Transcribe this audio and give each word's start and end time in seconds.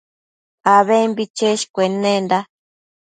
abembi 0.75 1.23
cheshcuennenda 1.37 2.37